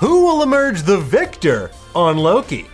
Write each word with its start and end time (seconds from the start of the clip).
Who 0.00 0.24
will 0.24 0.42
emerge 0.42 0.84
the 0.84 0.96
victor 0.96 1.70
on 1.94 2.16
Loki? 2.16 2.64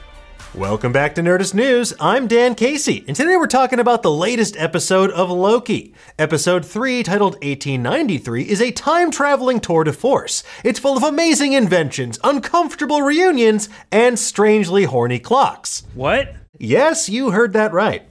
Welcome 0.55 0.93
back 0.93 1.17
to 1.17 1.23
Nerdist 1.23 1.55
News. 1.55 1.93
I'm 1.99 2.29
Dan 2.29 2.55
Casey, 2.55 3.05
and 3.09 3.17
today 3.17 3.35
we're 3.35 3.49
talking 3.49 3.81
about 3.81 4.05
the 4.05 4.13
latest 4.13 4.57
episode 4.57 5.11
of 5.11 5.29
Loki. 5.29 5.93
Episode 6.21 6.65
3, 6.65 7.03
titled 7.03 7.33
1893, 7.43 8.49
is 8.49 8.63
a 8.63 8.71
time 8.71 9.11
traveling 9.11 9.59
tour 9.59 9.83
de 9.83 9.93
force. 9.93 10.45
It's 10.63 10.79
full 10.79 10.97
of 10.97 11.03
amazing 11.03 11.55
inventions, 11.55 12.21
uncomfortable 12.23 13.03
reunions, 13.03 13.69
and 13.91 14.17
strangely 14.17 14.85
horny 14.85 15.19
clocks. 15.19 15.83
What? 15.95 16.33
Yes, 16.61 17.09
you 17.09 17.33
heard 17.33 17.55
that 17.55 17.73
right. 17.73 18.07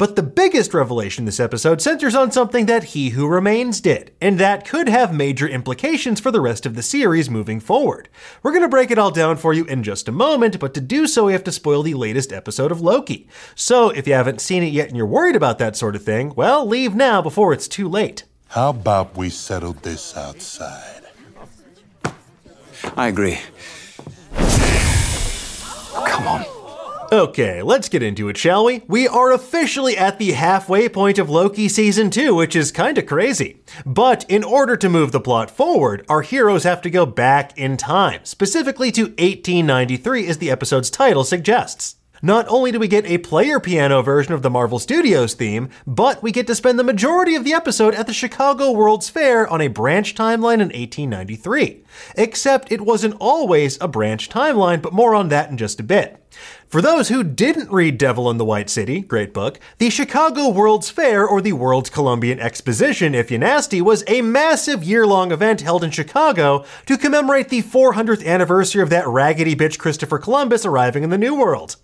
But 0.00 0.16
the 0.16 0.22
biggest 0.22 0.72
revelation 0.72 1.26
this 1.26 1.38
episode 1.38 1.82
centers 1.82 2.14
on 2.14 2.32
something 2.32 2.64
that 2.64 2.84
He 2.84 3.10
Who 3.10 3.26
Remains 3.26 3.82
did, 3.82 4.12
and 4.18 4.40
that 4.40 4.66
could 4.66 4.88
have 4.88 5.12
major 5.12 5.46
implications 5.46 6.20
for 6.20 6.30
the 6.30 6.40
rest 6.40 6.64
of 6.64 6.74
the 6.74 6.82
series 6.82 7.28
moving 7.28 7.60
forward. 7.60 8.08
We're 8.42 8.52
going 8.52 8.62
to 8.62 8.68
break 8.70 8.90
it 8.90 8.98
all 8.98 9.10
down 9.10 9.36
for 9.36 9.52
you 9.52 9.66
in 9.66 9.82
just 9.82 10.08
a 10.08 10.12
moment, 10.12 10.58
but 10.58 10.72
to 10.72 10.80
do 10.80 11.06
so, 11.06 11.26
we 11.26 11.34
have 11.34 11.44
to 11.44 11.52
spoil 11.52 11.82
the 11.82 11.92
latest 11.92 12.32
episode 12.32 12.72
of 12.72 12.80
Loki. 12.80 13.28
So 13.54 13.90
if 13.90 14.06
you 14.06 14.14
haven't 14.14 14.40
seen 14.40 14.62
it 14.62 14.72
yet 14.72 14.88
and 14.88 14.96
you're 14.96 15.04
worried 15.04 15.36
about 15.36 15.58
that 15.58 15.76
sort 15.76 15.94
of 15.94 16.02
thing, 16.02 16.32
well, 16.34 16.64
leave 16.64 16.94
now 16.94 17.20
before 17.20 17.52
it's 17.52 17.68
too 17.68 17.86
late. 17.86 18.24
How 18.48 18.70
about 18.70 19.18
we 19.18 19.28
settle 19.28 19.74
this 19.74 20.16
outside? 20.16 21.02
I 22.96 23.08
agree. 23.08 23.38
Come 26.06 26.26
on. 26.26 26.59
Okay, 27.12 27.60
let's 27.60 27.88
get 27.88 28.04
into 28.04 28.28
it, 28.28 28.36
shall 28.36 28.64
we? 28.64 28.82
We 28.86 29.08
are 29.08 29.32
officially 29.32 29.98
at 29.98 30.20
the 30.20 30.30
halfway 30.30 30.88
point 30.88 31.18
of 31.18 31.28
Loki 31.28 31.68
Season 31.68 32.08
2, 32.08 32.36
which 32.36 32.54
is 32.54 32.70
kinda 32.70 33.02
crazy. 33.02 33.56
But 33.84 34.24
in 34.28 34.44
order 34.44 34.76
to 34.76 34.88
move 34.88 35.10
the 35.10 35.18
plot 35.18 35.50
forward, 35.50 36.04
our 36.08 36.22
heroes 36.22 36.62
have 36.62 36.80
to 36.82 36.90
go 36.90 37.06
back 37.06 37.52
in 37.58 37.76
time, 37.76 38.20
specifically 38.22 38.92
to 38.92 39.12
1893, 39.18 40.28
as 40.28 40.38
the 40.38 40.52
episode's 40.52 40.88
title 40.88 41.24
suggests. 41.24 41.96
Not 42.22 42.46
only 42.48 42.70
do 42.70 42.78
we 42.78 42.86
get 42.86 43.06
a 43.06 43.18
player 43.18 43.58
piano 43.58 44.02
version 44.02 44.34
of 44.34 44.42
the 44.42 44.50
Marvel 44.50 44.78
Studios 44.78 45.34
theme, 45.34 45.70
but 45.86 46.22
we 46.22 46.30
get 46.30 46.46
to 46.46 46.54
spend 46.54 46.78
the 46.78 46.84
majority 46.84 47.34
of 47.34 47.44
the 47.44 47.54
episode 47.54 47.94
at 47.94 48.06
the 48.06 48.12
Chicago 48.12 48.70
World's 48.70 49.08
Fair 49.08 49.48
on 49.48 49.62
a 49.62 49.68
branch 49.68 50.14
timeline 50.14 50.60
in 50.60 50.68
1893. 50.68 51.82
Except 52.16 52.70
it 52.70 52.82
wasn't 52.82 53.16
always 53.18 53.78
a 53.80 53.88
branch 53.88 54.28
timeline, 54.28 54.80
but 54.82 54.92
more 54.92 55.14
on 55.14 55.28
that 55.30 55.50
in 55.50 55.56
just 55.56 55.80
a 55.80 55.82
bit. 55.82 56.18
For 56.70 56.80
those 56.80 57.08
who 57.08 57.24
didn't 57.24 57.72
read 57.72 57.98
Devil 57.98 58.30
in 58.30 58.38
the 58.38 58.44
White 58.44 58.70
City, 58.70 59.00
great 59.00 59.34
book, 59.34 59.58
the 59.78 59.90
Chicago 59.90 60.48
World's 60.48 60.88
Fair, 60.88 61.26
or 61.26 61.40
the 61.40 61.54
World's 61.54 61.90
Columbian 61.90 62.38
Exposition, 62.38 63.12
if 63.12 63.28
you 63.28 63.38
nasty, 63.38 63.82
was 63.82 64.04
a 64.06 64.22
massive 64.22 64.84
year 64.84 65.04
long 65.04 65.32
event 65.32 65.62
held 65.62 65.82
in 65.82 65.90
Chicago 65.90 66.64
to 66.86 66.96
commemorate 66.96 67.48
the 67.48 67.64
400th 67.64 68.24
anniversary 68.24 68.82
of 68.82 68.90
that 68.90 69.08
raggedy 69.08 69.56
bitch 69.56 69.80
Christopher 69.80 70.20
Columbus 70.20 70.64
arriving 70.64 71.02
in 71.02 71.10
the 71.10 71.18
New 71.18 71.34
World. 71.34 71.74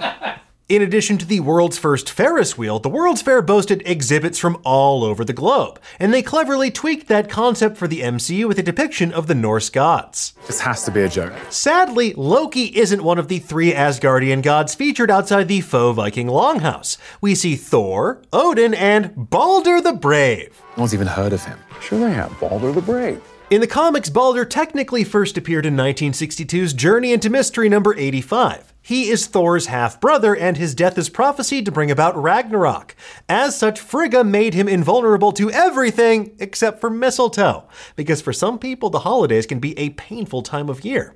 In 0.68 0.82
addition 0.82 1.16
to 1.16 1.24
the 1.24 1.40
world's 1.40 1.78
first 1.78 2.10
Ferris 2.10 2.58
wheel, 2.58 2.78
the 2.78 2.90
World's 2.90 3.22
Fair 3.22 3.40
boasted 3.40 3.82
exhibits 3.86 4.38
from 4.38 4.60
all 4.64 5.02
over 5.02 5.24
the 5.24 5.32
globe, 5.32 5.80
and 5.98 6.12
they 6.12 6.20
cleverly 6.20 6.70
tweaked 6.70 7.08
that 7.08 7.30
concept 7.30 7.78
for 7.78 7.88
the 7.88 8.02
MCU 8.02 8.46
with 8.46 8.58
a 8.58 8.62
depiction 8.62 9.10
of 9.10 9.28
the 9.28 9.34
Norse 9.34 9.70
gods. 9.70 10.34
This 10.46 10.60
has 10.60 10.84
to 10.84 10.90
be 10.90 11.00
a 11.00 11.08
joke. 11.08 11.32
Sadly, 11.48 12.12
Loki 12.12 12.64
isn't 12.78 13.02
one 13.02 13.18
of 13.18 13.28
the 13.28 13.38
three 13.38 13.72
Asgardian 13.72 14.42
gods 14.42 14.74
featured 14.74 15.10
outside 15.10 15.48
the 15.48 15.62
faux 15.62 15.96
Viking 15.96 16.26
longhouse. 16.26 16.98
We 17.22 17.34
see 17.34 17.56
Thor, 17.56 18.20
Odin, 18.30 18.74
and 18.74 19.30
Balder 19.30 19.80
the 19.80 19.94
Brave. 19.94 20.60
No 20.76 20.82
one's 20.82 20.92
even 20.92 21.06
heard 21.06 21.32
of 21.32 21.42
him. 21.44 21.58
Sure 21.80 21.98
they 21.98 22.12
have. 22.12 22.38
Balder 22.38 22.72
the 22.72 22.82
Brave. 22.82 23.22
In 23.48 23.62
the 23.62 23.66
comics, 23.66 24.10
Balder 24.10 24.44
technically 24.44 25.04
first 25.04 25.38
appeared 25.38 25.64
in 25.64 25.74
1962's 25.74 26.74
Journey 26.74 27.14
into 27.14 27.30
Mystery 27.30 27.70
number 27.70 27.94
85. 27.96 28.74
He 28.88 29.10
is 29.10 29.26
Thor's 29.26 29.66
half 29.66 30.00
brother, 30.00 30.34
and 30.34 30.56
his 30.56 30.74
death 30.74 30.96
is 30.96 31.10
prophesied 31.10 31.66
to 31.66 31.70
bring 31.70 31.90
about 31.90 32.16
Ragnarok. 32.16 32.96
As 33.28 33.54
such, 33.54 33.78
Frigga 33.78 34.24
made 34.24 34.54
him 34.54 34.66
invulnerable 34.66 35.30
to 35.32 35.50
everything 35.50 36.34
except 36.38 36.80
for 36.80 36.88
mistletoe, 36.88 37.68
because 37.96 38.22
for 38.22 38.32
some 38.32 38.58
people, 38.58 38.88
the 38.88 39.00
holidays 39.00 39.44
can 39.44 39.58
be 39.58 39.78
a 39.78 39.90
painful 39.90 40.40
time 40.40 40.70
of 40.70 40.86
year. 40.86 41.14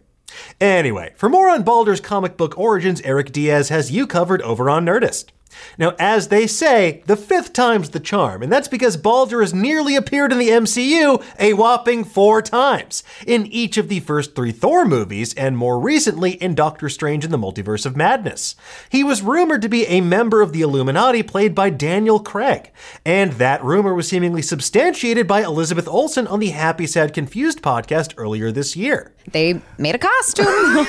Anyway, 0.61 1.15
for 1.17 1.31
more 1.31 1.49
on 1.49 1.63
Balder's 1.63 1.99
comic 1.99 2.37
book 2.37 2.59
origins, 2.59 3.01
Eric 3.07 3.33
Diaz 3.33 3.71
has 3.71 3.91
you 3.91 4.07
covered 4.07 4.43
over 4.43 4.69
on 4.69 4.85
Nerdist. 4.85 5.31
Now, 5.79 5.95
as 5.99 6.29
they 6.29 6.47
say, 6.47 7.03
the 7.07 7.17
fifth 7.17 7.53
time's 7.53 7.91
the 7.91 8.01
charm, 8.01 8.43
and 8.43 8.53
that's 8.53 8.69
because 8.69 8.97
Balder 8.97 9.41
has 9.41 9.55
nearly 9.55 9.97
appeared 9.97 10.33
in 10.33 10.39
the 10.39 10.49
MCU 10.49 11.23
a 11.39 11.53
whopping 11.55 12.05
four 12.05 12.43
times 12.43 13.03
in 13.27 13.47
each 13.47 13.77
of 13.77 13.89
the 13.89 14.01
first 14.01 14.35
three 14.35 14.53
Thor 14.53 14.85
movies, 14.85 15.35
and 15.35 15.57
more 15.57 15.81
recently 15.81 16.33
in 16.33 16.55
Doctor 16.55 16.89
Strange 16.89 17.25
in 17.25 17.31
the 17.31 17.39
Multiverse 17.39 17.87
of 17.87 17.97
Madness. 17.97 18.55
He 18.89 19.03
was 19.03 19.23
rumored 19.23 19.63
to 19.63 19.69
be 19.69 19.87
a 19.87 20.01
member 20.01 20.43
of 20.43 20.53
the 20.53 20.63
Illuminati 20.63 21.23
played 21.23 21.55
by 21.55 21.71
Daniel 21.71 22.21
Craig, 22.21 22.71
and 23.05 23.33
that 23.35 23.65
rumor 23.65 23.95
was 23.95 24.09
seemingly 24.09 24.43
substantiated 24.43 25.27
by 25.27 25.43
Elizabeth 25.43 25.89
Olsen 25.89 26.27
on 26.27 26.41
the 26.41 26.51
Happy 26.51 26.87
Sad 26.87 27.13
Confused 27.15 27.63
podcast 27.63 28.15
earlier 28.17 28.53
this 28.53 28.77
year. 28.77 29.13
They 29.31 29.61
made 29.79 29.95
a 29.95 29.99
costume. 29.99 30.87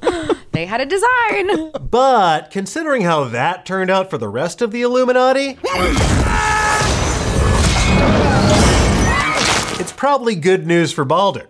they 0.60 0.66
had 0.66 0.82
a 0.82 0.86
design. 0.86 1.70
But 1.90 2.50
considering 2.50 3.00
how 3.00 3.24
that 3.24 3.64
turned 3.64 3.90
out 3.90 4.10
for 4.10 4.18
the 4.18 4.28
rest 4.28 4.60
of 4.60 4.72
the 4.72 4.82
Illuminati, 4.82 5.58
it's 9.80 9.92
probably 9.92 10.34
good 10.34 10.66
news 10.66 10.92
for 10.92 11.06
Balder. 11.06 11.48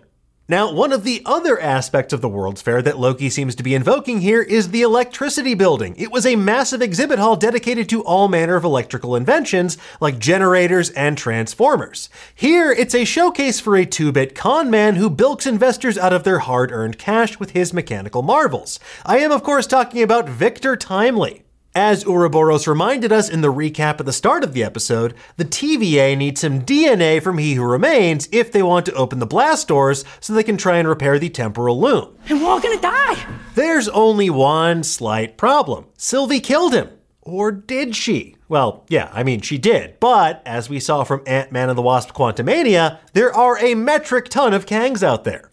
Now, 0.49 0.69
one 0.69 0.91
of 0.91 1.05
the 1.05 1.21
other 1.25 1.57
aspects 1.57 2.11
of 2.11 2.19
the 2.19 2.27
World's 2.27 2.61
Fair 2.61 2.81
that 2.81 2.99
Loki 2.99 3.29
seems 3.29 3.55
to 3.55 3.63
be 3.63 3.73
invoking 3.73 4.19
here 4.19 4.41
is 4.41 4.71
the 4.71 4.81
Electricity 4.81 5.53
Building. 5.53 5.95
It 5.97 6.11
was 6.11 6.25
a 6.25 6.35
massive 6.35 6.81
exhibit 6.81 7.19
hall 7.19 7.37
dedicated 7.37 7.87
to 7.87 8.03
all 8.03 8.27
manner 8.27 8.57
of 8.57 8.65
electrical 8.65 9.15
inventions, 9.15 9.77
like 10.01 10.19
generators 10.19 10.89
and 10.89 11.17
transformers. 11.17 12.09
Here, 12.35 12.69
it's 12.69 12.95
a 12.95 13.05
showcase 13.05 13.61
for 13.61 13.77
a 13.77 13.85
two 13.85 14.11
bit 14.11 14.35
con 14.35 14.69
man 14.69 14.95
who 14.95 15.09
bilks 15.09 15.45
investors 15.45 15.97
out 15.97 16.11
of 16.11 16.23
their 16.23 16.39
hard 16.39 16.71
earned 16.73 16.97
cash 16.97 17.39
with 17.39 17.51
his 17.51 17.73
mechanical 17.73 18.21
marvels. 18.21 18.77
I 19.05 19.19
am, 19.19 19.31
of 19.31 19.43
course, 19.43 19.67
talking 19.67 20.03
about 20.03 20.27
Victor 20.27 20.75
Timely. 20.75 21.43
As 21.73 22.05
Ouroboros 22.05 22.67
reminded 22.67 23.13
us 23.13 23.29
in 23.29 23.39
the 23.39 23.53
recap 23.53 24.01
at 24.01 24.05
the 24.05 24.11
start 24.11 24.43
of 24.43 24.51
the 24.51 24.61
episode, 24.61 25.13
the 25.37 25.45
TVA 25.45 26.17
needs 26.17 26.41
some 26.41 26.63
DNA 26.63 27.23
from 27.23 27.37
He 27.37 27.53
Who 27.53 27.63
Remains 27.63 28.27
if 28.33 28.51
they 28.51 28.61
want 28.61 28.85
to 28.87 28.93
open 28.93 29.19
the 29.19 29.25
blast 29.25 29.69
doors 29.69 30.03
so 30.19 30.33
they 30.33 30.43
can 30.43 30.57
try 30.57 30.79
and 30.79 30.87
repair 30.87 31.17
the 31.17 31.29
temporal 31.29 31.79
loom. 31.79 32.17
And 32.27 32.41
we're 32.41 32.49
all 32.49 32.59
gonna 32.59 32.81
die. 32.81 33.25
There's 33.55 33.87
only 33.87 34.29
one 34.29 34.83
slight 34.83 35.37
problem 35.37 35.85
Sylvie 35.95 36.41
killed 36.41 36.73
him. 36.73 36.89
Or 37.21 37.53
did 37.53 37.95
she? 37.95 38.35
Well, 38.49 38.83
yeah, 38.89 39.09
I 39.13 39.23
mean, 39.23 39.39
she 39.39 39.57
did. 39.57 39.97
But 40.01 40.41
as 40.45 40.69
we 40.69 40.81
saw 40.81 41.05
from 41.05 41.23
Ant 41.25 41.53
Man 41.53 41.69
and 41.69 41.77
the 41.77 41.83
Wasp 41.83 42.11
Quantumania, 42.13 42.99
there 43.13 43.33
are 43.33 43.57
a 43.59 43.75
metric 43.75 44.27
ton 44.27 44.53
of 44.53 44.65
Kangs 44.65 45.03
out 45.03 45.23
there. 45.23 45.51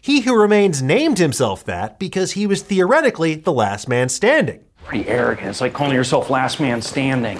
He 0.00 0.20
Who 0.20 0.34
Remains 0.34 0.80
named 0.80 1.18
himself 1.18 1.62
that 1.64 1.98
because 1.98 2.32
he 2.32 2.46
was 2.46 2.62
theoretically 2.62 3.34
the 3.34 3.52
last 3.52 3.86
man 3.86 4.08
standing. 4.08 4.64
Pretty 4.84 5.08
arrogant. 5.08 5.48
It's 5.48 5.60
like 5.60 5.74
calling 5.74 5.94
yourself 5.94 6.30
last 6.30 6.60
man 6.60 6.80
standing. 6.80 7.38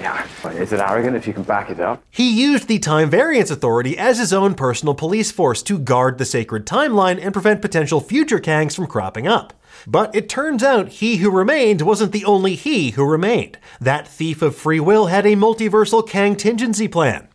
Is 0.51 0.71
it 0.71 0.79
arrogant 0.79 1.15
if 1.15 1.25
you 1.25 1.33
can 1.33 1.43
back 1.43 1.69
it 1.71 1.79
up? 1.79 2.03
He 2.11 2.29
used 2.29 2.67
the 2.67 2.77
Time 2.77 3.09
Variance 3.09 3.49
Authority 3.49 3.97
as 3.97 4.19
his 4.19 4.31
own 4.31 4.53
personal 4.53 4.93
police 4.93 5.31
force 5.31 5.63
to 5.63 5.79
guard 5.79 6.19
the 6.19 6.25
sacred 6.25 6.67
timeline 6.67 7.19
and 7.19 7.33
prevent 7.33 7.61
potential 7.61 8.01
future 8.01 8.39
Kangs 8.39 8.75
from 8.75 8.85
cropping 8.85 9.27
up. 9.27 9.53
But 9.87 10.13
it 10.15 10.29
turns 10.29 10.61
out 10.61 10.89
he 10.89 11.17
who 11.17 11.31
remained 11.31 11.81
wasn't 11.81 12.11
the 12.11 12.25
only 12.25 12.53
he 12.55 12.91
who 12.91 13.03
remained. 13.03 13.57
That 13.81 14.07
thief 14.07 14.41
of 14.41 14.55
free 14.55 14.79
will 14.79 15.07
had 15.07 15.25
a 15.25 15.35
multiversal 15.35 16.07
Kang 16.07 16.35
contingency 16.39 16.87
plan. 16.87 17.27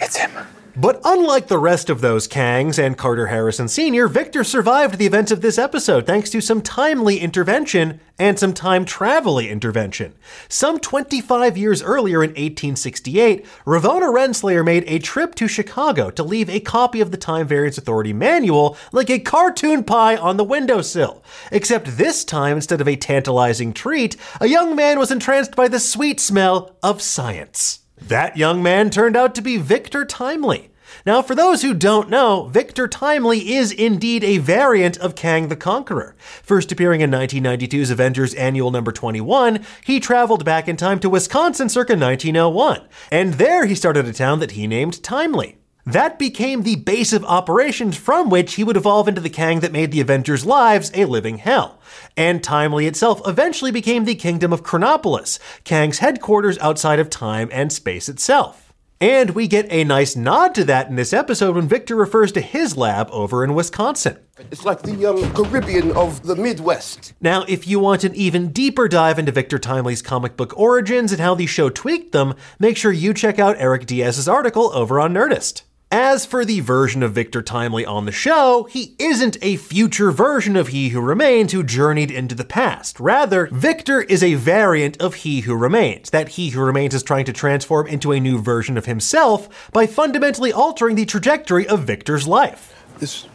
It's 0.00 0.16
him. 0.16 0.32
But 0.74 1.02
unlike 1.04 1.48
the 1.48 1.58
rest 1.58 1.90
of 1.90 2.00
those 2.00 2.26
Kangs 2.26 2.78
and 2.78 2.96
Carter 2.96 3.26
Harrison 3.26 3.68
Sr., 3.68 4.08
Victor 4.08 4.42
survived 4.42 4.96
the 4.96 5.04
events 5.04 5.30
of 5.30 5.42
this 5.42 5.58
episode 5.58 6.06
thanks 6.06 6.30
to 6.30 6.40
some 6.40 6.62
timely 6.62 7.18
intervention 7.18 8.00
and 8.18 8.38
some 8.38 8.54
time 8.54 8.86
travel 8.86 9.38
intervention. 9.38 10.14
Some 10.48 10.78
25 10.78 11.58
years 11.58 11.82
earlier 11.82 12.22
in 12.24 12.30
1868, 12.30 13.44
Ravonna 13.66 14.10
Renslayer 14.10 14.64
made 14.64 14.84
a 14.86 14.98
trip 14.98 15.34
to 15.34 15.46
Chicago 15.46 16.08
to 16.10 16.22
leave 16.22 16.48
a 16.48 16.60
copy 16.60 17.02
of 17.02 17.10
the 17.10 17.18
Time 17.18 17.46
Variance 17.46 17.76
Authority 17.76 18.14
manual 18.14 18.78
like 18.92 19.10
a 19.10 19.18
cartoon 19.18 19.84
pie 19.84 20.16
on 20.16 20.38
the 20.38 20.44
windowsill. 20.44 21.22
Except 21.50 21.98
this 21.98 22.24
time, 22.24 22.56
instead 22.56 22.80
of 22.80 22.88
a 22.88 22.96
tantalizing 22.96 23.74
treat, 23.74 24.16
a 24.40 24.46
young 24.46 24.74
man 24.74 24.98
was 24.98 25.10
entranced 25.10 25.54
by 25.54 25.68
the 25.68 25.80
sweet 25.80 26.18
smell 26.18 26.76
of 26.82 27.02
science. 27.02 27.80
That 28.08 28.36
young 28.36 28.62
man 28.62 28.90
turned 28.90 29.16
out 29.16 29.34
to 29.36 29.42
be 29.42 29.58
Victor 29.58 30.04
Timely. 30.04 30.71
Now, 31.04 31.22
for 31.22 31.34
those 31.34 31.62
who 31.62 31.74
don't 31.74 32.08
know, 32.08 32.44
Victor 32.44 32.88
Timely 32.88 33.54
is 33.54 33.72
indeed 33.72 34.22
a 34.24 34.38
variant 34.38 34.98
of 34.98 35.14
Kang 35.14 35.48
the 35.48 35.56
Conqueror. 35.56 36.14
First 36.42 36.72
appearing 36.72 37.00
in 37.00 37.10
1992's 37.10 37.90
Avengers 37.90 38.34
Annual 38.34 38.70
Number 38.70 38.92
21, 38.92 39.64
he 39.84 40.00
traveled 40.00 40.44
back 40.44 40.68
in 40.68 40.76
time 40.76 40.98
to 41.00 41.10
Wisconsin 41.10 41.68
circa 41.68 41.94
1901, 41.94 42.82
and 43.10 43.34
there 43.34 43.66
he 43.66 43.74
started 43.74 44.06
a 44.06 44.12
town 44.12 44.38
that 44.40 44.52
he 44.52 44.66
named 44.66 45.02
Timely. 45.02 45.58
That 45.84 46.16
became 46.16 46.62
the 46.62 46.76
base 46.76 47.12
of 47.12 47.24
operations 47.24 47.96
from 47.96 48.30
which 48.30 48.54
he 48.54 48.62
would 48.62 48.76
evolve 48.76 49.08
into 49.08 49.20
the 49.20 49.28
Kang 49.28 49.60
that 49.60 49.72
made 49.72 49.90
the 49.90 50.00
Avengers' 50.00 50.46
lives 50.46 50.92
a 50.94 51.06
living 51.06 51.38
hell. 51.38 51.80
And 52.16 52.42
Timely 52.42 52.86
itself 52.86 53.20
eventually 53.26 53.72
became 53.72 54.04
the 54.04 54.14
Kingdom 54.14 54.52
of 54.52 54.62
Chronopolis, 54.62 55.40
Kang's 55.64 55.98
headquarters 55.98 56.56
outside 56.58 57.00
of 57.00 57.10
time 57.10 57.48
and 57.50 57.72
space 57.72 58.08
itself. 58.08 58.71
And 59.02 59.30
we 59.30 59.48
get 59.48 59.66
a 59.68 59.82
nice 59.82 60.14
nod 60.14 60.54
to 60.54 60.62
that 60.66 60.88
in 60.88 60.94
this 60.94 61.12
episode 61.12 61.56
when 61.56 61.66
Victor 61.66 61.96
refers 61.96 62.30
to 62.32 62.40
his 62.40 62.76
lab 62.76 63.10
over 63.10 63.42
in 63.42 63.52
Wisconsin. 63.52 64.16
It's 64.52 64.64
like 64.64 64.82
the 64.82 65.06
um, 65.06 65.32
Caribbean 65.32 65.90
of 65.96 66.22
the 66.22 66.36
Midwest. 66.36 67.12
Now, 67.20 67.44
if 67.48 67.66
you 67.66 67.80
want 67.80 68.04
an 68.04 68.14
even 68.14 68.52
deeper 68.52 68.86
dive 68.86 69.18
into 69.18 69.32
Victor 69.32 69.58
Timely's 69.58 70.02
comic 70.02 70.36
book 70.36 70.56
origins 70.56 71.10
and 71.10 71.20
how 71.20 71.34
the 71.34 71.46
show 71.46 71.68
tweaked 71.68 72.12
them, 72.12 72.34
make 72.60 72.76
sure 72.76 72.92
you 72.92 73.12
check 73.12 73.40
out 73.40 73.56
Eric 73.58 73.86
Diaz's 73.86 74.28
article 74.28 74.70
over 74.72 75.00
on 75.00 75.12
Nerdist. 75.12 75.62
As 75.94 76.24
for 76.24 76.42
the 76.46 76.60
version 76.60 77.02
of 77.02 77.12
Victor 77.12 77.42
Timely 77.42 77.84
on 77.84 78.06
the 78.06 78.12
show, 78.12 78.64
he 78.70 78.94
isn't 78.98 79.36
a 79.42 79.56
future 79.56 80.10
version 80.10 80.56
of 80.56 80.68
He 80.68 80.88
Who 80.88 81.02
Remains 81.02 81.52
who 81.52 81.62
journeyed 81.62 82.10
into 82.10 82.34
the 82.34 82.46
past. 82.46 82.98
Rather, 82.98 83.48
Victor 83.52 84.00
is 84.00 84.22
a 84.22 84.32
variant 84.32 84.98
of 85.02 85.16
He 85.16 85.40
Who 85.40 85.54
Remains, 85.54 86.08
that 86.08 86.30
He 86.30 86.48
Who 86.48 86.62
Remains 86.62 86.94
is 86.94 87.02
trying 87.02 87.26
to 87.26 87.32
transform 87.34 87.88
into 87.88 88.10
a 88.10 88.20
new 88.20 88.40
version 88.40 88.78
of 88.78 88.86
himself 88.86 89.70
by 89.70 89.86
fundamentally 89.86 90.50
altering 90.50 90.96
the 90.96 91.04
trajectory 91.04 91.68
of 91.68 91.80
Victor's 91.80 92.26
life. 92.26 92.74
This 92.98 93.26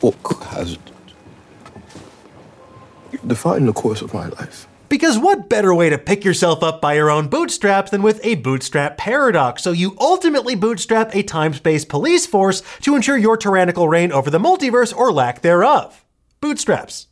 book 0.00 0.44
has 0.44 0.78
defined 3.26 3.68
the 3.68 3.74
course 3.74 4.00
of 4.00 4.14
my 4.14 4.28
life. 4.28 4.67
Because 4.88 5.18
what 5.18 5.50
better 5.50 5.74
way 5.74 5.90
to 5.90 5.98
pick 5.98 6.24
yourself 6.24 6.62
up 6.62 6.80
by 6.80 6.94
your 6.94 7.10
own 7.10 7.28
bootstraps 7.28 7.90
than 7.90 8.02
with 8.02 8.24
a 8.24 8.36
bootstrap 8.36 8.96
paradox? 8.96 9.62
So 9.62 9.72
you 9.72 9.94
ultimately 10.00 10.54
bootstrap 10.54 11.14
a 11.14 11.22
time 11.22 11.52
space 11.52 11.84
police 11.84 12.26
force 12.26 12.62
to 12.80 12.96
ensure 12.96 13.18
your 13.18 13.36
tyrannical 13.36 13.88
reign 13.88 14.12
over 14.12 14.30
the 14.30 14.38
multiverse 14.38 14.96
or 14.96 15.12
lack 15.12 15.42
thereof. 15.42 16.04
Bootstraps. 16.40 17.08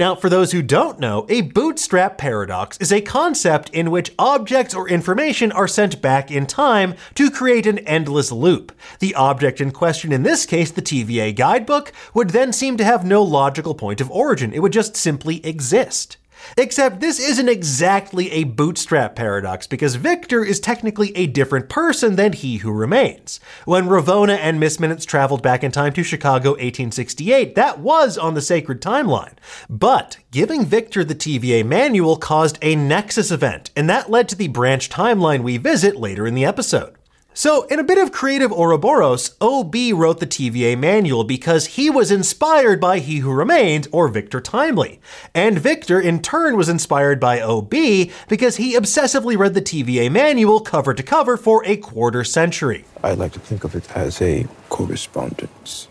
Now, 0.00 0.14
for 0.14 0.28
those 0.28 0.52
who 0.52 0.62
don't 0.62 0.98
know, 0.98 1.26
a 1.28 1.42
bootstrap 1.42 2.18
paradox 2.18 2.76
is 2.78 2.92
a 2.92 3.00
concept 3.00 3.70
in 3.70 3.90
which 3.90 4.14
objects 4.18 4.74
or 4.74 4.88
information 4.88 5.52
are 5.52 5.68
sent 5.68 6.02
back 6.02 6.30
in 6.30 6.46
time 6.46 6.94
to 7.14 7.30
create 7.30 7.66
an 7.66 7.78
endless 7.80 8.32
loop. 8.32 8.72
The 8.98 9.14
object 9.14 9.60
in 9.60 9.70
question, 9.70 10.12
in 10.12 10.22
this 10.22 10.46
case 10.46 10.70
the 10.70 10.82
TVA 10.82 11.34
guidebook, 11.34 11.92
would 12.14 12.30
then 12.30 12.52
seem 12.52 12.76
to 12.78 12.84
have 12.84 13.04
no 13.04 13.22
logical 13.22 13.74
point 13.74 14.00
of 14.00 14.10
origin. 14.10 14.52
It 14.52 14.60
would 14.60 14.72
just 14.72 14.96
simply 14.96 15.44
exist. 15.46 16.16
Except 16.56 17.00
this 17.00 17.18
isn't 17.18 17.48
exactly 17.48 18.30
a 18.32 18.44
bootstrap 18.44 19.16
paradox 19.16 19.66
because 19.66 19.94
Victor 19.94 20.44
is 20.44 20.60
technically 20.60 21.16
a 21.16 21.26
different 21.26 21.68
person 21.68 22.16
than 22.16 22.32
he 22.32 22.58
who 22.58 22.72
remains. 22.72 23.40
When 23.64 23.86
Ravonna 23.86 24.36
and 24.36 24.60
Miss 24.60 24.78
Minutes 24.80 25.04
traveled 25.04 25.42
back 25.42 25.64
in 25.64 25.72
time 25.72 25.92
to 25.94 26.02
Chicago 26.02 26.50
1868, 26.50 27.54
that 27.54 27.78
was 27.78 28.18
on 28.18 28.34
the 28.34 28.40
sacred 28.40 28.80
timeline. 28.80 29.34
But 29.68 30.18
giving 30.30 30.64
Victor 30.64 31.04
the 31.04 31.14
TVA 31.14 31.64
manual 31.64 32.16
caused 32.16 32.58
a 32.62 32.76
Nexus 32.76 33.30
event, 33.30 33.70
and 33.76 33.88
that 33.88 34.10
led 34.10 34.28
to 34.28 34.36
the 34.36 34.48
branch 34.48 34.90
timeline 34.90 35.42
we 35.42 35.56
visit 35.56 35.96
later 35.96 36.26
in 36.26 36.34
the 36.34 36.44
episode. 36.44 36.96
So, 37.34 37.62
in 37.68 37.78
a 37.78 37.84
bit 37.84 37.96
of 37.96 38.12
creative 38.12 38.52
Ouroboros, 38.52 39.36
OB 39.40 39.74
wrote 39.94 40.20
the 40.20 40.26
TVA 40.26 40.78
manual 40.78 41.24
because 41.24 41.64
he 41.64 41.88
was 41.88 42.10
inspired 42.10 42.78
by 42.78 42.98
He 42.98 43.20
Who 43.20 43.32
Remains, 43.32 43.88
or 43.90 44.08
Victor 44.08 44.38
Timely. 44.38 45.00
And 45.34 45.58
Victor, 45.58 45.98
in 45.98 46.20
turn, 46.20 46.58
was 46.58 46.68
inspired 46.68 47.18
by 47.18 47.40
OB 47.40 47.70
because 48.28 48.56
he 48.56 48.76
obsessively 48.76 49.38
read 49.38 49.54
the 49.54 49.62
TVA 49.62 50.12
manual 50.12 50.60
cover 50.60 50.92
to 50.92 51.02
cover 51.02 51.38
for 51.38 51.64
a 51.64 51.78
quarter 51.78 52.22
century. 52.22 52.84
I 53.02 53.14
like 53.14 53.32
to 53.32 53.40
think 53.40 53.64
of 53.64 53.74
it 53.74 53.90
as 53.96 54.20
a 54.20 54.46
correspondence 54.68 55.88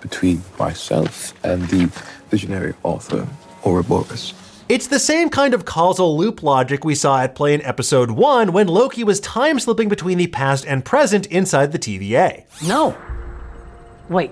between 0.00 0.42
myself 0.58 1.34
and 1.44 1.68
the 1.68 1.92
visionary 2.30 2.72
author, 2.82 3.28
Ouroboros. 3.62 4.32
It's 4.68 4.88
the 4.88 4.98
same 4.98 5.30
kind 5.30 5.54
of 5.54 5.64
causal 5.64 6.18
loop 6.18 6.42
logic 6.42 6.84
we 6.84 6.94
saw 6.94 7.22
at 7.22 7.34
play 7.34 7.54
in 7.54 7.62
episode 7.62 8.10
1 8.10 8.52
when 8.52 8.68
Loki 8.68 9.02
was 9.02 9.18
time 9.20 9.58
slipping 9.58 9.88
between 9.88 10.18
the 10.18 10.26
past 10.26 10.66
and 10.66 10.84
present 10.84 11.24
inside 11.28 11.72
the 11.72 11.78
TVA. 11.78 12.44
No. 12.66 12.94
Wait. 14.10 14.30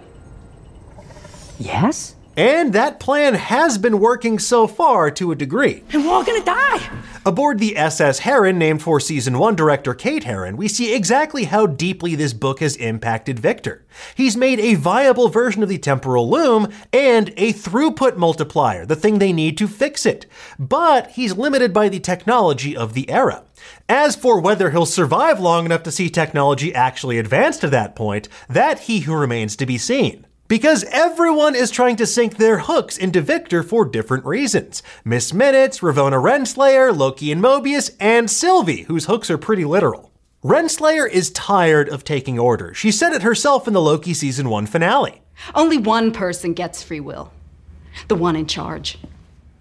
Yes? 1.58 2.16
And 2.36 2.74
that 2.74 3.00
plan 3.00 3.32
has 3.32 3.78
been 3.78 3.98
working 3.98 4.38
so 4.38 4.66
far 4.66 5.10
to 5.12 5.32
a 5.32 5.36
degree. 5.36 5.82
And 5.92 6.04
we're 6.04 6.12
all 6.12 6.24
gonna 6.24 6.44
die! 6.44 6.86
Aboard 7.24 7.58
the 7.58 7.76
SS 7.76 8.20
Heron, 8.20 8.58
named 8.58 8.82
for 8.82 9.00
season 9.00 9.38
1 9.38 9.56
director 9.56 9.94
Kate 9.94 10.24
Herron, 10.24 10.56
we 10.56 10.68
see 10.68 10.94
exactly 10.94 11.44
how 11.44 11.66
deeply 11.66 12.14
this 12.14 12.34
book 12.34 12.60
has 12.60 12.76
impacted 12.76 13.38
Victor. 13.38 13.86
He's 14.14 14.36
made 14.36 14.60
a 14.60 14.74
viable 14.74 15.28
version 15.28 15.62
of 15.62 15.70
the 15.70 15.78
temporal 15.78 16.28
loom 16.28 16.68
and 16.92 17.32
a 17.38 17.54
throughput 17.54 18.16
multiplier, 18.16 18.84
the 18.84 18.94
thing 18.94 19.18
they 19.18 19.32
need 19.32 19.56
to 19.58 19.66
fix 19.66 20.04
it. 20.04 20.26
But 20.58 21.12
he's 21.12 21.36
limited 21.36 21.72
by 21.72 21.88
the 21.88 22.00
technology 22.00 22.76
of 22.76 22.92
the 22.92 23.10
era. 23.10 23.44
As 23.88 24.14
for 24.14 24.40
whether 24.40 24.70
he'll 24.70 24.86
survive 24.86 25.40
long 25.40 25.64
enough 25.64 25.82
to 25.84 25.90
see 25.90 26.10
technology 26.10 26.74
actually 26.74 27.18
advance 27.18 27.56
to 27.58 27.70
that 27.70 27.96
point, 27.96 28.28
that 28.48 28.80
he 28.80 29.00
who 29.00 29.14
remains 29.14 29.56
to 29.56 29.66
be 29.66 29.78
seen. 29.78 30.26
Because 30.48 30.84
everyone 30.84 31.54
is 31.54 31.70
trying 31.70 31.96
to 31.96 32.06
sink 32.06 32.36
their 32.36 32.58
hooks 32.58 32.96
into 32.96 33.20
Victor 33.20 33.62
for 33.62 33.84
different 33.84 34.24
reasons. 34.24 34.82
Miss 35.04 35.32
Minutes, 35.34 35.80
Ravonna 35.80 36.22
Renslayer, 36.22 36.96
Loki 36.96 37.32
and 37.32 37.42
Mobius, 37.42 37.94
and 37.98 38.30
Sylvie, 38.30 38.82
whose 38.82 39.06
hooks 39.06 39.30
are 39.30 39.38
pretty 39.38 39.64
literal. 39.64 40.12
Renslayer 40.44 41.10
is 41.10 41.30
tired 41.30 41.88
of 41.88 42.04
taking 42.04 42.38
orders. 42.38 42.76
She 42.76 42.92
said 42.92 43.12
it 43.12 43.22
herself 43.22 43.66
in 43.66 43.74
the 43.74 43.80
Loki 43.80 44.14
season 44.14 44.48
1 44.48 44.66
finale. 44.66 45.22
Only 45.54 45.78
one 45.78 46.12
person 46.12 46.52
gets 46.52 46.82
free 46.82 47.00
will 47.00 47.32
the 48.08 48.14
one 48.14 48.36
in 48.36 48.46
charge. 48.46 48.98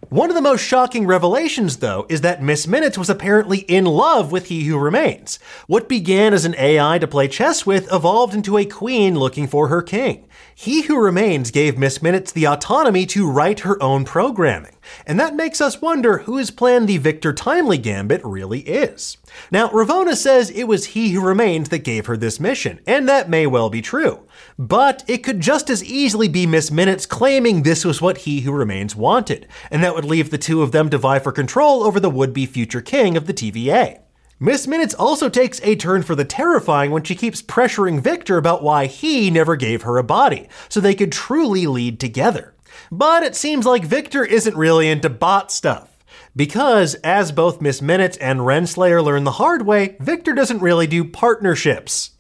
One 0.10 0.30
of 0.30 0.36
the 0.36 0.42
most 0.42 0.62
shocking 0.62 1.08
revelations, 1.08 1.78
though, 1.78 2.06
is 2.10 2.22
that 2.22 2.44
Miss 2.44 2.68
Minutes 2.68 2.98
was 2.98 3.10
apparently 3.10 3.60
in 3.60 3.86
love 3.86 4.32
with 4.32 4.48
He 4.48 4.66
Who 4.66 4.78
Remains. 4.78 5.40
What 5.66 5.90
began 5.90 6.34
as 6.34 6.46
an 6.46 6.56
AI 6.60 7.00
to 7.00 7.08
play 7.08 7.28
chess 7.28 7.66
with 7.66 7.92
evolved 7.92 8.36
into 8.36 8.58
a 8.58 8.66
queen 8.66 9.18
looking 9.18 9.48
for 9.48 9.70
her 9.70 9.82
king. 9.82 10.25
He 10.58 10.84
Who 10.84 10.98
Remains 10.98 11.52
gave 11.52 11.78
Miss 11.78 12.02
Minutes 12.02 12.32
the 12.32 12.48
autonomy 12.48 13.06
to 13.08 13.30
write 13.30 13.62
her 13.62 13.82
own 13.84 14.06
programming. 14.06 14.76
And 15.06 15.20
that 15.20 15.36
makes 15.36 15.60
us 15.60 15.82
wonder 15.82 16.20
whose 16.20 16.50
plan 16.50 16.86
the 16.86 16.98
Victor 16.98 17.34
Timely 17.34 17.78
Gambit 17.78 18.22
really 18.24 18.62
is. 18.62 19.18
Now, 19.52 19.70
Ravonna 19.70 20.16
says 20.16 20.50
it 20.50 20.64
was 20.64 20.88
He 20.88 21.12
Who 21.12 21.22
Remains 21.22 21.70
that 21.70 21.80
gave 21.80 22.06
her 22.06 22.16
this 22.16 22.40
mission, 22.40 22.80
and 22.88 23.08
that 23.10 23.30
may 23.30 23.46
well 23.46 23.70
be 23.70 23.82
true. 23.82 24.26
But 24.58 25.04
it 25.08 25.24
could 25.24 25.42
just 25.42 25.70
as 25.70 25.84
easily 25.84 26.28
be 26.28 26.46
Miss 26.46 26.72
Minutes 26.72 27.06
claiming 27.06 27.64
this 27.64 27.84
was 27.84 28.02
what 28.02 28.20
He 28.20 28.42
Who 28.42 28.52
Remains 28.52 28.96
wanted, 28.96 29.48
and 29.70 29.84
that 29.84 29.94
would 29.94 30.06
leave 30.06 30.32
the 30.32 30.38
two 30.38 30.62
of 30.62 30.72
them 30.72 30.90
to 30.90 30.98
vie 30.98 31.20
for 31.20 31.32
control 31.32 31.84
over 31.84 32.00
the 32.00 32.10
would 32.10 32.34
be 32.34 32.46
future 32.46 32.82
king 32.82 33.18
of 33.18 33.28
the 33.28 33.34
TVA. 33.34 34.05
Miss 34.40 34.68
Minutes 34.68 34.94
also 34.94 35.30
takes 35.30 35.62
a 35.64 35.78
turn 35.78 36.04
for 36.04 36.14
the 36.14 36.26
terrifying 36.26 36.92
when 36.92 37.04
she 37.04 37.16
keeps 37.16 37.42
pressuring 37.42 38.02
Victor 38.02 38.38
about 38.38 38.62
why 38.62 38.86
he 38.86 39.32
never 39.32 39.56
gave 39.56 39.84
her 39.84 39.98
a 39.98 40.04
body, 40.04 40.50
so 40.68 40.82
they 40.82 40.94
could 40.94 41.14
truly 41.14 41.68
lead 41.68 42.02
together. 42.02 42.54
But 42.92 43.24
it 43.24 43.34
seems 43.34 43.66
like 43.66 43.86
Victor 43.86 44.26
isn't 44.26 44.58
really 44.58 44.90
into 44.90 45.10
bot 45.10 45.54
stuff. 45.54 45.98
Because, 46.36 46.96
as 46.96 47.32
both 47.32 47.62
Miss 47.62 47.82
Minutes 47.82 48.18
and 48.18 48.42
Renslayer 48.42 49.02
learn 49.02 49.24
the 49.24 49.32
hard 49.32 49.66
way, 49.66 49.96
Victor 50.02 50.34
doesn't 50.34 50.62
really 50.62 50.86
do 50.86 51.06
partnerships. 51.06 52.12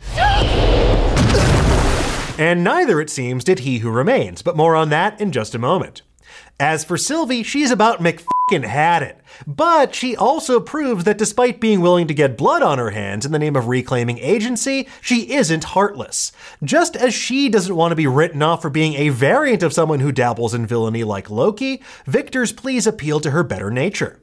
and 2.39 2.63
neither, 2.63 3.01
it 3.01 3.10
seems, 3.10 3.43
did 3.43 3.60
he 3.60 3.79
who 3.79 3.89
remains, 3.89 4.41
but 4.41 4.55
more 4.55 4.74
on 4.74 4.88
that 4.88 5.19
in 5.19 5.34
just 5.34 5.53
a 5.53 5.60
moment. 5.60 6.01
As 6.59 6.85
for 6.85 6.97
Sylvie, 6.97 7.43
she's 7.43 7.69
about 7.69 8.00
McFin 8.00 8.63
had 8.63 9.03
it. 9.03 9.19
But 9.45 9.93
she 9.93 10.15
also 10.15 10.62
proves 10.62 11.03
that 11.03 11.17
despite 11.17 11.59
being 11.59 11.81
willing 11.81 12.07
to 12.07 12.13
get 12.13 12.38
blood 12.38 12.62
on 12.62 12.77
her 12.77 12.91
hands 12.91 13.25
in 13.25 13.33
the 13.33 13.39
name 13.39 13.57
of 13.57 13.67
reclaiming 13.67 14.19
agency, 14.19 14.88
she 15.01 15.33
isn't 15.33 15.65
heartless. 15.65 16.31
Just 16.63 16.95
as 16.95 17.13
she 17.13 17.50
doesn't 17.50 17.75
want 17.75 17.91
to 17.91 17.97
be 17.97 18.07
written 18.07 18.41
off 18.41 18.62
for 18.62 18.69
being 18.69 18.93
a 18.93 19.09
variant 19.09 19.63
of 19.63 19.74
someone 19.74 20.00
who 20.00 20.13
dabbles 20.13 20.53
in 20.53 20.65
villainy 20.65 21.03
like 21.03 21.29
Loki, 21.29 21.81
Victor's 22.05 22.53
pleas 22.53 22.88
appeal 22.88 23.19
to 23.19 23.31
her 23.31 23.43
better 23.43 23.69
nature. 23.69 24.21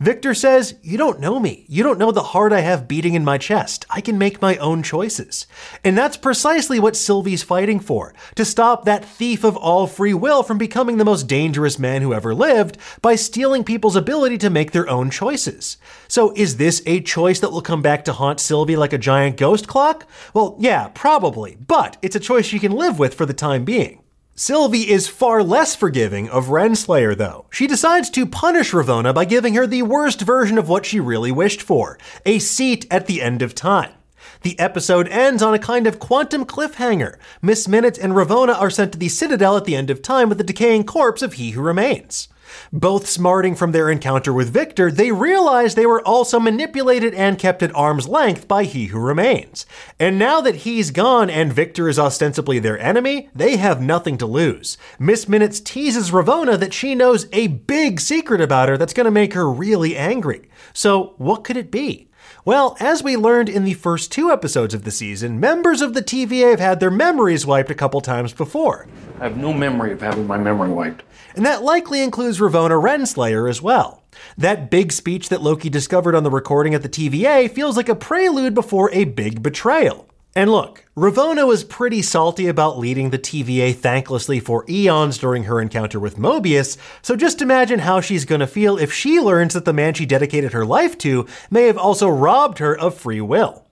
Victor 0.00 0.34
says, 0.34 0.74
You 0.82 0.98
don't 0.98 1.20
know 1.20 1.38
me. 1.38 1.64
You 1.68 1.82
don't 1.82 1.98
know 1.98 2.10
the 2.10 2.22
heart 2.22 2.52
I 2.52 2.60
have 2.60 2.88
beating 2.88 3.14
in 3.14 3.24
my 3.24 3.38
chest. 3.38 3.84
I 3.90 4.00
can 4.00 4.18
make 4.18 4.42
my 4.42 4.56
own 4.56 4.82
choices. 4.82 5.46
And 5.84 5.96
that's 5.96 6.16
precisely 6.16 6.78
what 6.80 6.96
Sylvie's 6.96 7.42
fighting 7.42 7.80
for 7.80 8.14
to 8.34 8.44
stop 8.44 8.84
that 8.84 9.04
thief 9.04 9.44
of 9.44 9.56
all 9.56 9.86
free 9.86 10.14
will 10.14 10.42
from 10.42 10.58
becoming 10.58 10.96
the 10.96 11.04
most 11.04 11.26
dangerous 11.26 11.78
man 11.78 12.02
who 12.02 12.14
ever 12.14 12.34
lived 12.34 12.78
by 13.00 13.14
stealing 13.14 13.64
people's 13.64 13.96
ability 13.96 14.38
to 14.38 14.50
make 14.50 14.72
their 14.72 14.88
own 14.88 15.10
choices. 15.10 15.76
So, 16.08 16.32
is 16.36 16.56
this 16.56 16.82
a 16.86 17.00
choice 17.00 17.40
that 17.40 17.52
will 17.52 17.62
come 17.62 17.82
back 17.82 18.04
to 18.04 18.12
haunt 18.12 18.40
Sylvie 18.40 18.76
like 18.76 18.92
a 18.92 18.98
giant 18.98 19.36
ghost 19.36 19.68
clock? 19.68 20.08
Well, 20.34 20.56
yeah, 20.58 20.88
probably, 20.94 21.56
but 21.56 21.96
it's 22.02 22.16
a 22.16 22.20
choice 22.20 22.46
she 22.46 22.58
can 22.58 22.72
live 22.72 22.98
with 22.98 23.14
for 23.14 23.26
the 23.26 23.34
time 23.34 23.64
being. 23.64 24.01
Sylvie 24.34 24.90
is 24.90 25.08
far 25.08 25.42
less 25.42 25.76
forgiving 25.76 26.30
of 26.30 26.46
Renslayer, 26.46 27.14
though. 27.14 27.44
She 27.50 27.66
decides 27.66 28.08
to 28.10 28.24
punish 28.24 28.72
Ravonna 28.72 29.14
by 29.14 29.26
giving 29.26 29.52
her 29.54 29.66
the 29.66 29.82
worst 29.82 30.22
version 30.22 30.56
of 30.56 30.70
what 30.70 30.86
she 30.86 31.00
really 31.00 31.30
wished 31.30 31.60
for 31.60 31.98
a 32.24 32.38
seat 32.38 32.86
at 32.90 33.06
the 33.06 33.20
end 33.20 33.42
of 33.42 33.54
time. 33.54 33.92
The 34.40 34.58
episode 34.58 35.06
ends 35.08 35.42
on 35.42 35.52
a 35.52 35.58
kind 35.58 35.86
of 35.86 35.98
quantum 35.98 36.46
cliffhanger. 36.46 37.16
Miss 37.42 37.68
Minutes 37.68 37.98
and 37.98 38.14
Ravonna 38.14 38.58
are 38.58 38.70
sent 38.70 38.92
to 38.92 38.98
the 38.98 39.10
Citadel 39.10 39.58
at 39.58 39.66
the 39.66 39.76
end 39.76 39.90
of 39.90 40.00
time 40.00 40.30
with 40.30 40.38
the 40.38 40.44
decaying 40.44 40.84
corpse 40.84 41.20
of 41.20 41.34
He 41.34 41.50
Who 41.50 41.60
Remains. 41.60 42.28
Both 42.72 43.06
smarting 43.06 43.54
from 43.54 43.72
their 43.72 43.90
encounter 43.90 44.32
with 44.32 44.52
Victor, 44.52 44.90
they 44.90 45.12
realize 45.12 45.74
they 45.74 45.86
were 45.86 46.06
also 46.06 46.38
manipulated 46.40 47.14
and 47.14 47.38
kept 47.38 47.62
at 47.62 47.74
arm's 47.74 48.08
length 48.08 48.48
by 48.48 48.64
He 48.64 48.86
Who 48.86 48.98
Remains. 48.98 49.66
And 49.98 50.18
now 50.18 50.40
that 50.40 50.56
he's 50.56 50.90
gone 50.90 51.30
and 51.30 51.52
Victor 51.52 51.88
is 51.88 51.98
ostensibly 51.98 52.58
their 52.58 52.78
enemy, 52.78 53.28
they 53.34 53.56
have 53.56 53.80
nothing 53.80 54.18
to 54.18 54.26
lose. 54.26 54.78
Miss 54.98 55.28
Minutes 55.28 55.60
teases 55.60 56.10
Ravonna 56.10 56.58
that 56.58 56.74
she 56.74 56.94
knows 56.94 57.26
a 57.32 57.48
big 57.48 58.00
secret 58.00 58.40
about 58.40 58.68
her 58.68 58.76
that's 58.76 58.94
going 58.94 59.06
to 59.06 59.10
make 59.10 59.34
her 59.34 59.50
really 59.50 59.96
angry. 59.96 60.48
So, 60.72 61.14
what 61.18 61.44
could 61.44 61.56
it 61.56 61.70
be? 61.70 62.08
Well, 62.44 62.76
as 62.80 63.02
we 63.02 63.16
learned 63.16 63.48
in 63.48 63.64
the 63.64 63.74
first 63.74 64.10
two 64.10 64.30
episodes 64.30 64.74
of 64.74 64.84
the 64.84 64.90
season, 64.90 65.38
members 65.38 65.80
of 65.80 65.94
the 65.94 66.02
TVA 66.02 66.50
have 66.50 66.60
had 66.60 66.80
their 66.80 66.90
memories 66.90 67.46
wiped 67.46 67.70
a 67.70 67.74
couple 67.74 68.00
times 68.00 68.32
before. 68.32 68.86
I 69.20 69.24
have 69.24 69.36
no 69.36 69.52
memory 69.52 69.92
of 69.92 70.00
having 70.00 70.26
my 70.26 70.38
memory 70.38 70.70
wiped. 70.70 71.04
And 71.36 71.46
that 71.46 71.62
likely 71.62 72.02
includes 72.02 72.40
Ravonna 72.40 72.82
Renslayer 72.82 73.48
as 73.48 73.62
well. 73.62 74.02
That 74.36 74.70
big 74.70 74.92
speech 74.92 75.28
that 75.28 75.42
Loki 75.42 75.70
discovered 75.70 76.14
on 76.14 76.24
the 76.24 76.30
recording 76.30 76.74
at 76.74 76.82
the 76.82 76.88
TVA 76.88 77.50
feels 77.50 77.76
like 77.76 77.88
a 77.88 77.94
prelude 77.94 78.54
before 78.54 78.90
a 78.92 79.04
big 79.04 79.42
betrayal. 79.42 80.08
And 80.34 80.50
look, 80.50 80.86
Ravonna 80.96 81.46
was 81.46 81.62
pretty 81.62 82.00
salty 82.00 82.48
about 82.48 82.78
leading 82.78 83.10
the 83.10 83.18
TVA 83.18 83.74
thanklessly 83.74 84.42
for 84.42 84.64
eons 84.66 85.18
during 85.18 85.44
her 85.44 85.60
encounter 85.60 86.00
with 86.00 86.16
Mobius, 86.16 86.78
so 87.02 87.16
just 87.16 87.42
imagine 87.42 87.80
how 87.80 88.00
she's 88.00 88.24
gonna 88.24 88.46
feel 88.46 88.78
if 88.78 88.94
she 88.94 89.20
learns 89.20 89.52
that 89.52 89.66
the 89.66 89.74
man 89.74 89.92
she 89.92 90.06
dedicated 90.06 90.54
her 90.54 90.64
life 90.64 90.96
to 90.98 91.26
may 91.50 91.66
have 91.66 91.76
also 91.76 92.08
robbed 92.08 92.60
her 92.60 92.74
of 92.78 92.94
free 92.94 93.20
will. 93.20 93.66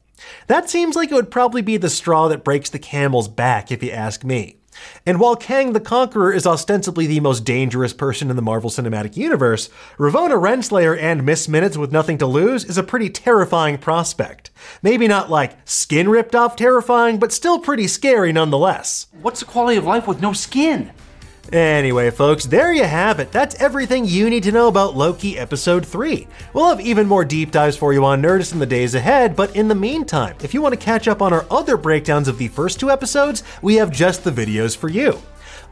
That 0.48 0.68
seems 0.68 0.96
like 0.96 1.10
it 1.10 1.14
would 1.14 1.30
probably 1.30 1.62
be 1.62 1.78
the 1.78 1.88
straw 1.88 2.28
that 2.28 2.44
breaks 2.44 2.68
the 2.68 2.78
camel's 2.78 3.28
back, 3.28 3.72
if 3.72 3.82
you 3.82 3.90
ask 3.90 4.22
me. 4.22 4.59
And 5.06 5.18
while 5.18 5.36
Kang 5.36 5.72
the 5.72 5.80
Conqueror 5.80 6.32
is 6.32 6.46
ostensibly 6.46 7.06
the 7.06 7.20
most 7.20 7.44
dangerous 7.44 7.92
person 7.92 8.30
in 8.30 8.36
the 8.36 8.42
Marvel 8.42 8.70
Cinematic 8.70 9.16
Universe, 9.16 9.68
Ravonna 9.98 10.40
Renslayer 10.40 10.98
and 10.98 11.24
Miss 11.24 11.48
Minutes 11.48 11.76
with 11.76 11.92
nothing 11.92 12.18
to 12.18 12.26
lose 12.26 12.64
is 12.64 12.78
a 12.78 12.82
pretty 12.82 13.10
terrifying 13.10 13.78
prospect. 13.78 14.50
Maybe 14.82 15.08
not 15.08 15.30
like 15.30 15.56
skin 15.64 16.08
ripped 16.08 16.34
off 16.34 16.56
terrifying, 16.56 17.18
but 17.18 17.32
still 17.32 17.58
pretty 17.58 17.86
scary 17.86 18.32
nonetheless. 18.32 19.06
What's 19.22 19.40
the 19.40 19.46
quality 19.46 19.76
of 19.76 19.84
life 19.84 20.06
with 20.06 20.20
no 20.20 20.32
skin? 20.32 20.92
Anyway, 21.52 22.10
folks, 22.10 22.44
there 22.44 22.72
you 22.72 22.84
have 22.84 23.18
it. 23.18 23.32
That's 23.32 23.60
everything 23.60 24.04
you 24.04 24.30
need 24.30 24.44
to 24.44 24.52
know 24.52 24.68
about 24.68 24.96
Loki 24.96 25.36
Episode 25.36 25.84
3. 25.84 26.28
We'll 26.52 26.68
have 26.68 26.80
even 26.80 27.08
more 27.08 27.24
deep 27.24 27.50
dives 27.50 27.76
for 27.76 27.92
you 27.92 28.04
on 28.04 28.22
Nerdist 28.22 28.52
in 28.52 28.60
the 28.60 28.66
days 28.66 28.94
ahead, 28.94 29.34
but 29.34 29.56
in 29.56 29.66
the 29.66 29.74
meantime, 29.74 30.36
if 30.42 30.54
you 30.54 30.62
want 30.62 30.74
to 30.74 30.84
catch 30.84 31.08
up 31.08 31.20
on 31.20 31.32
our 31.32 31.46
other 31.50 31.76
breakdowns 31.76 32.28
of 32.28 32.38
the 32.38 32.48
first 32.48 32.78
two 32.78 32.90
episodes, 32.90 33.42
we 33.62 33.74
have 33.76 33.90
just 33.90 34.22
the 34.22 34.30
videos 34.30 34.76
for 34.76 34.88
you. 34.88 35.20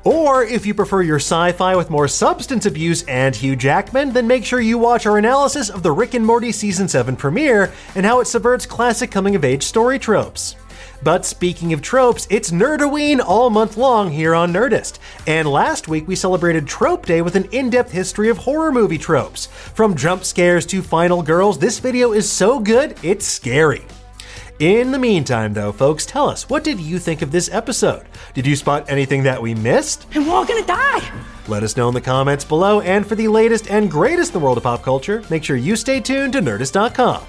Or 0.04 0.42
if 0.42 0.64
you 0.64 0.74
prefer 0.74 1.02
your 1.02 1.16
sci 1.16 1.52
fi 1.52 1.76
with 1.76 1.90
more 1.90 2.08
substance 2.08 2.66
abuse 2.66 3.02
and 3.04 3.36
Hugh 3.36 3.56
Jackman, 3.56 4.12
then 4.12 4.26
make 4.26 4.44
sure 4.44 4.60
you 4.60 4.78
watch 4.78 5.06
our 5.06 5.18
analysis 5.18 5.70
of 5.70 5.82
the 5.82 5.92
Rick 5.92 6.14
and 6.14 6.24
Morty 6.24 6.50
Season 6.50 6.88
7 6.88 7.14
premiere 7.14 7.72
and 7.94 8.06
how 8.06 8.20
it 8.20 8.26
subverts 8.26 8.66
classic 8.66 9.10
coming 9.10 9.36
of 9.36 9.44
age 9.44 9.62
story 9.62 9.98
tropes. 9.98 10.56
But 11.02 11.24
speaking 11.24 11.72
of 11.72 11.82
tropes, 11.82 12.26
it's 12.30 12.50
Nerdoween 12.50 13.20
all 13.20 13.50
month 13.50 13.76
long 13.76 14.10
here 14.10 14.34
on 14.34 14.52
Nerdist. 14.52 14.98
And 15.26 15.48
last 15.48 15.88
week 15.88 16.08
we 16.08 16.16
celebrated 16.16 16.66
Trope 16.66 17.06
Day 17.06 17.22
with 17.22 17.36
an 17.36 17.44
in 17.52 17.70
depth 17.70 17.92
history 17.92 18.28
of 18.28 18.38
horror 18.38 18.72
movie 18.72 18.98
tropes. 18.98 19.46
From 19.46 19.96
jump 19.96 20.24
scares 20.24 20.66
to 20.66 20.82
final 20.82 21.22
girls, 21.22 21.58
this 21.58 21.78
video 21.78 22.12
is 22.12 22.30
so 22.30 22.58
good, 22.58 22.98
it's 23.02 23.26
scary. 23.26 23.84
In 24.58 24.90
the 24.90 24.98
meantime, 24.98 25.54
though, 25.54 25.70
folks, 25.70 26.04
tell 26.04 26.28
us, 26.28 26.50
what 26.50 26.64
did 26.64 26.80
you 26.80 26.98
think 26.98 27.22
of 27.22 27.30
this 27.30 27.48
episode? 27.52 28.06
Did 28.34 28.44
you 28.44 28.56
spot 28.56 28.90
anything 28.90 29.22
that 29.22 29.40
we 29.40 29.54
missed? 29.54 30.06
And 30.16 30.26
we're 30.26 30.34
all 30.34 30.44
gonna 30.44 30.66
die. 30.66 31.08
Let 31.46 31.62
us 31.62 31.76
know 31.76 31.86
in 31.86 31.94
the 31.94 32.00
comments 32.00 32.44
below, 32.44 32.80
and 32.80 33.06
for 33.06 33.14
the 33.14 33.28
latest 33.28 33.70
and 33.70 33.88
greatest 33.88 34.30
in 34.30 34.40
the 34.40 34.44
world 34.44 34.56
of 34.56 34.64
pop 34.64 34.82
culture, 34.82 35.22
make 35.30 35.44
sure 35.44 35.56
you 35.56 35.76
stay 35.76 36.00
tuned 36.00 36.32
to 36.32 36.40
Nerdist.com. 36.40 37.22